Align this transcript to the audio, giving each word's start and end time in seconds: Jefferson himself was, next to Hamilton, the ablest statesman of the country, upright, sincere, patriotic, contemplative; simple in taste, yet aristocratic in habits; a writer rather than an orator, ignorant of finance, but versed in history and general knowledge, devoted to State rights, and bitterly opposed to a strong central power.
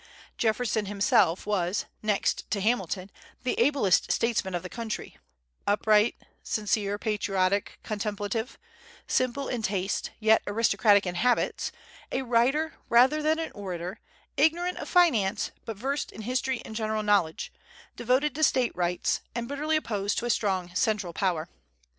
Jefferson 0.35 0.87
himself 0.87 1.45
was, 1.45 1.85
next 2.01 2.49
to 2.49 2.59
Hamilton, 2.59 3.11
the 3.43 3.53
ablest 3.59 4.11
statesman 4.11 4.55
of 4.55 4.63
the 4.63 4.67
country, 4.69 5.15
upright, 5.67 6.15
sincere, 6.41 6.97
patriotic, 6.97 7.77
contemplative; 7.83 8.57
simple 9.07 9.47
in 9.47 9.61
taste, 9.61 10.09
yet 10.19 10.41
aristocratic 10.47 11.05
in 11.05 11.13
habits; 11.13 11.71
a 12.11 12.23
writer 12.23 12.73
rather 12.89 13.21
than 13.21 13.37
an 13.37 13.51
orator, 13.51 13.99
ignorant 14.37 14.79
of 14.79 14.89
finance, 14.89 15.51
but 15.65 15.77
versed 15.77 16.11
in 16.11 16.21
history 16.23 16.63
and 16.65 16.75
general 16.75 17.03
knowledge, 17.03 17.53
devoted 17.95 18.33
to 18.33 18.43
State 18.43 18.75
rights, 18.75 19.21
and 19.35 19.47
bitterly 19.47 19.75
opposed 19.75 20.17
to 20.17 20.25
a 20.25 20.31
strong 20.31 20.73
central 20.73 21.13
power. 21.13 21.47